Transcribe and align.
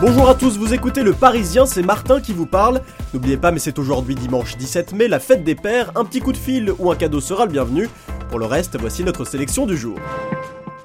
Bonjour 0.00 0.28
à 0.28 0.36
tous, 0.36 0.56
vous 0.58 0.72
écoutez 0.72 1.02
Le 1.02 1.12
Parisien, 1.12 1.66
c'est 1.66 1.82
Martin 1.82 2.20
qui 2.20 2.32
vous 2.32 2.46
parle. 2.46 2.82
N'oubliez 3.12 3.36
pas, 3.36 3.50
mais 3.50 3.58
c'est 3.58 3.80
aujourd'hui 3.80 4.14
dimanche 4.14 4.56
17 4.56 4.92
mai, 4.92 5.08
la 5.08 5.18
fête 5.18 5.42
des 5.42 5.56
pères. 5.56 5.90
Un 5.96 6.04
petit 6.04 6.20
coup 6.20 6.30
de 6.30 6.36
fil 6.36 6.72
ou 6.78 6.92
un 6.92 6.94
cadeau 6.94 7.20
sera 7.20 7.46
le 7.46 7.50
bienvenu. 7.50 7.88
Pour 8.28 8.38
le 8.38 8.46
reste, 8.46 8.78
voici 8.78 9.02
notre 9.02 9.24
sélection 9.24 9.66
du 9.66 9.76
jour. 9.76 9.98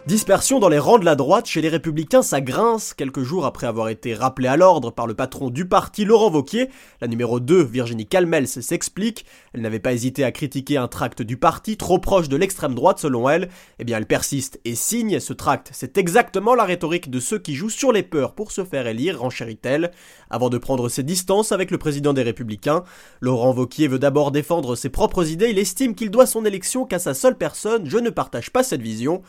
Dispersion 0.05 0.59
dans 0.59 0.67
les 0.67 0.79
rangs 0.79 0.99
de 0.99 1.05
la 1.05 1.15
droite, 1.15 1.45
chez 1.45 1.61
les 1.61 1.69
Républicains, 1.69 2.23
ça 2.23 2.41
grince. 2.41 2.93
Quelques 2.93 3.23
jours 3.23 3.45
après 3.45 3.67
avoir 3.67 3.87
été 3.87 4.13
rappelé 4.13 4.49
à 4.49 4.57
l'ordre 4.57 4.91
par 4.91 5.07
le 5.07 5.13
patron 5.13 5.49
du 5.49 5.65
parti, 5.65 6.03
Laurent 6.03 6.29
Vauquier, 6.29 6.69
la 6.99 7.07
numéro 7.07 7.39
2, 7.39 7.63
Virginie 7.63 8.05
Calmels, 8.05 8.49
s'explique. 8.49 9.25
Elle 9.53 9.61
n'avait 9.61 9.79
pas 9.79 9.93
hésité 9.93 10.25
à 10.25 10.33
critiquer 10.33 10.75
un 10.75 10.89
tract 10.89 11.21
du 11.21 11.37
parti, 11.37 11.77
trop 11.77 11.99
proche 11.99 12.27
de 12.27 12.35
l'extrême 12.35 12.75
droite 12.75 12.99
selon 12.99 13.29
elle. 13.29 13.47
Eh 13.79 13.85
bien, 13.85 13.97
elle 13.97 14.05
persiste 14.05 14.59
et 14.65 14.75
signe. 14.75 15.21
Ce 15.21 15.31
tract, 15.31 15.69
c'est 15.71 15.97
exactement 15.97 16.53
la 16.53 16.65
rhétorique 16.65 17.09
de 17.09 17.21
ceux 17.21 17.39
qui 17.39 17.55
jouent 17.55 17.69
sur 17.69 17.93
les 17.93 18.03
peurs 18.03 18.33
pour 18.33 18.51
se 18.51 18.65
faire 18.65 18.87
élire, 18.87 19.21
renchérit-elle. 19.21 19.91
Avant 20.29 20.49
de 20.49 20.57
prendre 20.57 20.89
ses 20.89 21.03
distances 21.03 21.53
avec 21.53 21.71
le 21.71 21.77
président 21.77 22.11
des 22.11 22.23
Républicains, 22.23 22.83
Laurent 23.21 23.53
Vauquier 23.53 23.87
veut 23.87 23.99
d'abord 23.99 24.31
défendre 24.31 24.75
ses 24.75 24.89
propres 24.89 25.29
idées. 25.29 25.51
Il 25.51 25.59
estime 25.59 25.95
qu'il 25.95 26.11
doit 26.11 26.25
son 26.25 26.43
élection 26.43 26.85
qu'à 26.85 26.99
sa 26.99 27.13
seule 27.13 27.37
personne. 27.37 27.85
Je 27.85 27.99
ne 27.99 28.09
partage 28.09 28.51
pas 28.51 28.63
cette 28.63 28.81
vision. 28.81 29.21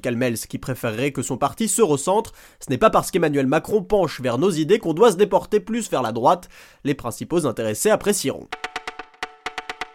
Qui 0.00 0.58
préférerait 0.58 1.12
que 1.12 1.22
son 1.22 1.36
parti 1.36 1.68
se 1.68 1.82
recentre, 1.82 2.32
ce 2.60 2.70
n'est 2.70 2.78
pas 2.78 2.90
parce 2.90 3.10
qu'Emmanuel 3.10 3.46
Macron 3.46 3.82
penche 3.82 4.20
vers 4.20 4.38
nos 4.38 4.50
idées 4.50 4.78
qu'on 4.78 4.94
doit 4.94 5.12
se 5.12 5.16
déporter 5.16 5.60
plus 5.60 5.90
vers 5.90 6.02
la 6.02 6.12
droite, 6.12 6.48
les 6.84 6.94
principaux 6.94 7.46
intéressés 7.46 7.90
apprécieront. 7.90 8.48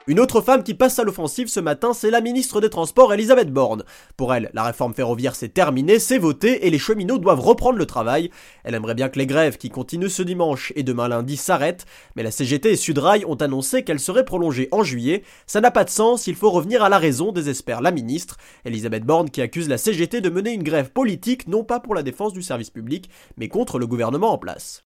Une 0.06 0.20
autre 0.20 0.42
femme 0.42 0.64
qui 0.64 0.74
passe 0.74 1.00
à 1.00 1.06
l'offensive 1.06 1.48
ce 1.48 1.62
matin, 1.62 1.94
c'est 1.94 2.12
la 2.12 2.20
ministre 2.20 2.60
des 2.60 2.70
Transports, 2.70 3.14
Elisabeth 3.14 3.54
Borne. 3.54 3.86
Pour 4.18 4.34
elle, 4.34 4.52
la 4.54 4.64
réforme 4.64 4.94
ferroviaire 4.94 5.34
s'est 5.34 5.48
terminée, 5.48 5.98
c'est 5.98 6.18
voté 6.18 6.68
et 6.68 6.70
les 6.70 6.78
cheminots 6.78 7.20
doivent 7.20 7.40
reprendre 7.40 7.78
le 7.78 7.86
travail. 7.86 8.30
Elle 8.66 8.76
aimerait 8.76 8.96
bien 8.96 9.08
que 9.08 9.18
les 9.18 9.26
grèves 9.26 9.56
qui 9.56 9.70
continuent 9.70 10.10
ce 10.10 10.22
dimanche 10.22 10.74
et 10.76 10.84
demain 10.84 11.08
lundi 11.08 11.38
s'arrêtent, 11.38 11.86
mais 12.18 12.24
la 12.24 12.32
CGT 12.32 12.74
et 12.74 12.76
Sudrail 12.76 13.24
ont 13.26 13.36
annoncé 13.36 13.86
qu'elles 13.86 14.02
seraient 14.02 14.26
prolongées 14.26 14.68
en 14.74 14.84
juillet. 14.84 15.24
Ça 15.48 15.62
n'a 15.62 15.72
pas 15.72 15.86
de 15.86 15.90
sens, 15.90 16.28
il 16.28 16.36
faut 16.36 16.52
revenir 16.52 16.84
à 16.84 16.90
la 16.90 16.98
raison, 16.98 17.32
désespère 17.32 17.80
la 17.80 17.92
ministre. 17.92 18.36
Elisabeth 18.66 19.06
Borne 19.06 19.30
qui 19.30 19.42
accuse 19.42 19.70
la 19.70 19.78
CGT 19.78 20.20
de 20.20 20.30
mener 20.30 20.52
une 20.52 20.64
grève 20.64 20.92
politique, 20.92 21.48
non 21.48 21.64
pas 21.64 21.80
pour 21.80 21.96
la 21.96 22.04
défense 22.04 22.34
du 22.34 22.42
service 22.42 22.72
public, 22.72 23.10
mais 23.38 23.48
contre 23.48 23.80
le 23.80 23.88
gouvernement 23.88 24.34
en 24.34 24.38
place. 24.38 24.84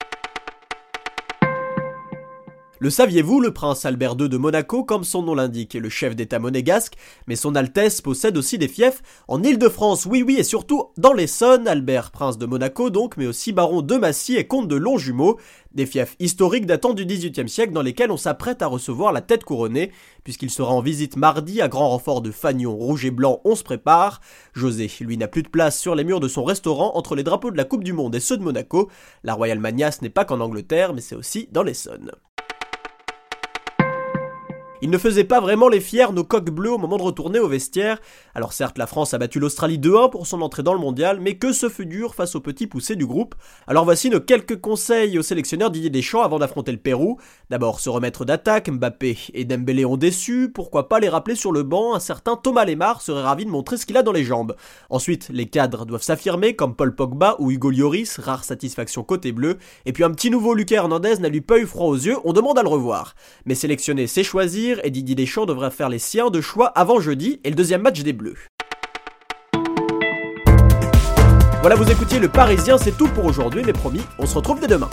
Le 2.84 2.90
saviez-vous, 2.90 3.40
le 3.40 3.54
prince 3.54 3.86
Albert 3.86 4.16
II 4.20 4.28
de 4.28 4.38
Monaco, 4.38 4.84
comme 4.84 5.04
son 5.04 5.22
nom 5.22 5.36
l'indique, 5.36 5.76
est 5.76 5.80
le 5.80 5.90
chef 5.90 6.16
d'État 6.16 6.40
monégasque, 6.40 6.96
mais 7.28 7.36
son 7.36 7.54
Altesse 7.54 8.02
possède 8.02 8.36
aussi 8.36 8.58
des 8.58 8.68
fiefs 8.68 9.04
en 9.28 9.44
Île-de-France, 9.44 10.08
oui 10.08 10.24
oui, 10.26 10.38
et 10.40 10.44
surtout 10.44 10.86
dans 10.98 11.14
l'Essonne, 11.14 11.68
Albert, 11.68 12.10
prince 12.10 12.40
de 12.40 12.48
Monaco 12.48 12.90
donc, 12.90 13.18
mais 13.18 13.28
aussi 13.28 13.52
baron 13.52 13.84
de 13.84 13.96
Massy 13.98 14.36
et 14.36 14.48
comte 14.48 14.68
de 14.68 14.78
Longjumeau, 14.78 15.38
des 15.76 15.86
fiefs 15.86 16.16
historiques 16.20 16.66
datant 16.66 16.94
du 16.94 17.06
XVIIIe 17.06 17.48
siècle 17.48 17.72
dans 17.72 17.84
lesquels 17.84 18.10
on 18.10 18.18
s'apprête 18.18 18.64
à 18.64 18.68
recevoir 18.68 19.14
la 19.14 19.22
tête 19.22 19.44
couronnée, 19.44 19.92
puisqu'il 20.24 20.50
sera 20.50 20.74
en 20.74 20.82
visite 20.82 21.18
mardi 21.18 21.62
à 21.62 21.68
grand 21.68 21.90
renfort 21.90 22.24
de 22.24 22.32
fanion 22.32 22.76
rouge 22.76 23.06
et 23.06 23.12
blanc, 23.12 23.42
on 23.46 23.54
se 23.54 23.62
prépare. 23.64 24.22
José, 24.54 24.90
lui, 25.02 25.18
n'a 25.18 25.28
plus 25.28 25.44
de 25.44 25.50
place 25.50 25.80
sur 25.80 25.94
les 25.94 26.04
murs 26.04 26.20
de 26.20 26.28
son 26.28 26.44
restaurant 26.44 26.94
entre 26.96 27.14
les 27.14 27.22
drapeaux 27.22 27.52
de 27.52 27.58
la 27.58 27.64
Coupe 27.64 27.84
du 27.84 27.94
Monde 27.94 28.16
et 28.16 28.20
ceux 28.20 28.38
de 28.38 28.44
Monaco. 28.44 28.90
La 29.24 29.36
Royal 29.36 29.60
Mania, 29.60 29.92
ce 29.92 30.02
n'est 30.02 30.10
pas 30.10 30.26
qu'en 30.26 30.40
Angleterre, 30.40 30.96
mais 30.96 31.02
c'est 31.02 31.14
aussi 31.14 31.48
dans 31.52 31.62
l'Essonne. 31.62 32.12
Il 34.84 34.90
ne 34.90 34.98
faisait 34.98 35.24
pas 35.24 35.40
vraiment 35.40 35.70
les 35.70 35.80
fiers 35.80 36.12
nos 36.12 36.24
coqs 36.24 36.50
bleus 36.50 36.72
au 36.72 36.80
moment 36.80 36.98
de 36.98 37.04
retourner 37.04 37.38
au 37.38 37.48
vestiaire. 37.48 38.00
Alors 38.34 38.52
certes, 38.52 38.80
la 38.80 38.88
France 38.88 39.14
a 39.14 39.20
battu 39.20 39.40
l'Australie 39.40 39.78
2-1 39.78 40.10
pour 40.10 40.26
son 40.26 40.42
entrée 40.42 40.64
dans 40.64 40.74
le 40.74 40.80
mondial, 40.80 41.20
mais 41.22 41.36
que 41.36 41.54
ce 41.54 41.70
fut 41.70 41.86
dur 41.86 42.16
face 42.16 42.34
aux 42.34 42.40
petits 42.40 42.66
poussés 42.66 42.96
du 42.96 43.06
groupe. 43.06 43.36
Alors 43.68 43.86
voici 43.86 44.10
nos 44.10 44.20
quelques 44.20 44.60
conseils 44.60 45.20
au 45.20 45.22
sélectionneur 45.22 45.70
Didier 45.70 45.92
Deschamps 45.92 46.24
avant 46.24 46.40
d'affronter 46.40 46.72
le 46.72 46.80
Pérou. 46.80 47.20
D'abord 47.52 47.80
se 47.80 47.90
remettre 47.90 48.26
d'attaque, 48.26 48.72
Mbappé 48.72 49.20
et 49.36 49.46
Dembélé 49.46 49.86
ont 49.86 49.98
déçu, 49.98 50.50
pourquoi 50.52 50.90
pas 50.90 51.00
les 51.00 51.10
rappeler 51.10 51.36
sur 51.36 51.52
le 51.52 51.62
banc, 51.62 51.94
un 51.94 52.00
certain 52.00 52.36
Thomas 52.36 52.66
Lemar 52.66 53.04
serait 53.04 53.22
ravi 53.22 53.46
de 53.46 53.52
montrer 53.52 53.78
ce 53.78 53.86
qu'il 53.86 53.98
a 53.98 54.04
dans 54.04 54.12
les 54.12 54.24
jambes. 54.24 54.56
Ensuite, 54.90 55.30
les 55.30 55.46
cadres 55.46 55.86
doivent 55.86 56.02
s'affirmer 56.02 56.56
comme 56.56 56.76
Paul 56.76 56.96
Pogba 56.96 57.36
ou 57.38 57.52
Hugo 57.52 57.70
Lloris, 57.70 58.18
rare 58.18 58.44
satisfaction 58.44 59.04
côté 59.04 59.32
bleu, 59.32 59.60
et 59.86 59.94
puis 59.94 60.04
un 60.04 60.12
petit 60.12 60.32
nouveau 60.32 60.56
Lucas 60.56 60.78
Hernandez 60.78 61.18
n'a 61.20 61.30
lui 61.30 61.42
pas 61.42 61.60
eu 61.60 61.68
froid 61.68 61.86
aux 61.86 61.96
yeux, 61.96 62.18
on 62.24 62.34
demande 62.34 62.58
à 62.58 62.64
le 62.64 62.70
revoir. 62.70 63.14
Mais 63.46 63.54
sélectionner 63.54 64.08
c'est 64.08 64.24
choisir 64.24 64.71
et 64.84 64.92
Didier 64.92 65.16
Deschamps 65.16 65.46
devrait 65.46 65.72
faire 65.72 65.90
les 65.90 66.00
siens 66.00 66.30
de 66.30 66.40
choix 66.42 66.68
avant 66.68 67.00
jeudi 67.00 67.40
et 67.44 67.50
le 67.50 67.56
deuxième 67.56 67.82
match 67.82 68.02
des 68.02 68.14
Bleus. 68.14 68.38
Voilà, 71.62 71.76
vous 71.76 71.92
écoutiez 71.92 72.20
le 72.20 72.28
Parisien, 72.28 72.78
c'est 72.78 72.98
tout 72.98 73.08
pour 73.10 73.26
aujourd'hui, 73.26 73.62
mais 73.66 73.74
promis, 73.74 74.02
on 74.18 74.26
se 74.26 74.36
retrouve 74.36 74.60
dès 74.60 74.68
demain. 74.68 74.90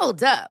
Hold 0.00 0.24
up. 0.24 0.50